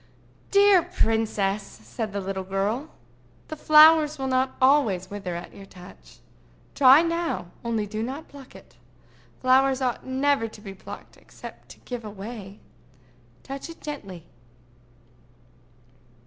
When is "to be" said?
10.47-10.73